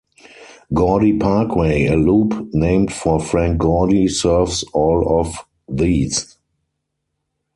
Gordy 0.73 1.13
Parkway, 1.15 1.85
a 1.85 1.95
loop 1.95 2.55
named 2.55 2.91
for 2.91 3.19
Frank 3.19 3.59
Gordy, 3.59 4.07
serves 4.07 4.63
all 4.73 5.19
of 5.19 5.45
these. 5.69 6.37